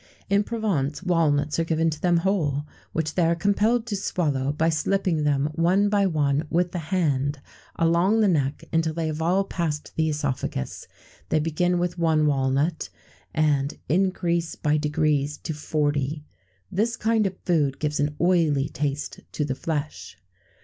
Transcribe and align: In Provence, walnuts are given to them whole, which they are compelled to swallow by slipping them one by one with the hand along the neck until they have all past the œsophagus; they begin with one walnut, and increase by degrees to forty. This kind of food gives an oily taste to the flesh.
In 0.31 0.43
Provence, 0.43 1.03
walnuts 1.03 1.59
are 1.59 1.63
given 1.63 1.91
to 1.91 2.01
them 2.01 2.17
whole, 2.17 2.65
which 2.91 3.13
they 3.13 3.21
are 3.23 3.35
compelled 3.35 3.85
to 3.85 3.95
swallow 3.95 4.51
by 4.51 4.67
slipping 4.69 5.25
them 5.25 5.51
one 5.53 5.89
by 5.89 6.07
one 6.07 6.47
with 6.49 6.71
the 6.71 6.79
hand 6.89 7.39
along 7.75 8.19
the 8.19 8.27
neck 8.27 8.63
until 8.73 8.95
they 8.95 9.05
have 9.05 9.21
all 9.21 9.43
past 9.43 9.93
the 9.95 10.09
œsophagus; 10.09 10.87
they 11.29 11.37
begin 11.37 11.77
with 11.77 11.99
one 11.99 12.25
walnut, 12.25 12.89
and 13.31 13.77
increase 13.89 14.55
by 14.55 14.75
degrees 14.75 15.37
to 15.37 15.53
forty. 15.53 16.25
This 16.71 16.97
kind 16.97 17.27
of 17.27 17.37
food 17.45 17.77
gives 17.77 17.99
an 17.99 18.15
oily 18.19 18.69
taste 18.69 19.19
to 19.33 19.45
the 19.45 19.53
flesh. 19.53 20.17